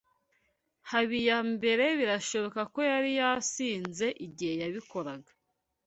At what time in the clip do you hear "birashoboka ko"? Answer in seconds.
1.99-2.79